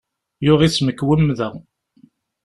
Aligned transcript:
Yuɣ-itt, 0.45 0.83
mkwemmda. 0.85 1.49